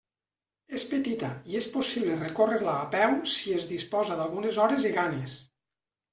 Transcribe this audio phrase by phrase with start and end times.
[0.77, 5.39] És petita, i és possible recórrer-la a peu si es disposa d'algunes hores i ganes.